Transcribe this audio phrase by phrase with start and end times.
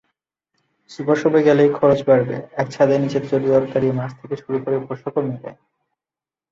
[0.91, 5.49] সুপারশপে গেলেই খরচ বাড়বেএক ছাদের নিচে তরিতরকারি, মাছ থেকে শুরু করে পোশাকও মেলে।